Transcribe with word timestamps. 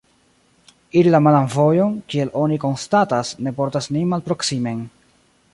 Iri 1.01 1.11
la 1.15 1.19
malan 1.25 1.51
vojon, 1.57 1.93
kiel 2.13 2.33
oni 2.45 2.59
konstatas, 2.65 3.35
ne 3.49 3.57
portas 3.61 3.93
nin 3.95 4.11
malproksimen. 4.15 4.85